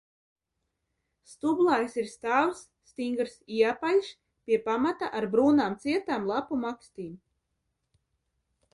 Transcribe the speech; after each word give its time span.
Stublājs 1.31 1.97
ir 2.03 2.07
stāvs, 2.13 2.63
stingrs, 2.93 3.37
ieapaļš, 3.59 4.11
pie 4.49 4.61
pamata 4.67 5.13
ar 5.21 5.31
brūnām, 5.37 5.79
cietām 5.87 6.29
lapu 6.35 6.63
makstīm. 6.69 7.17